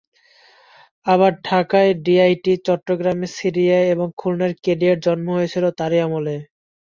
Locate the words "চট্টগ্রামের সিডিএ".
2.65-3.79